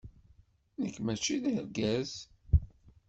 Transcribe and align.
Nekk 0.81 0.95
mačči 1.05 1.35
d 1.43 1.45
argaz! 1.51 2.11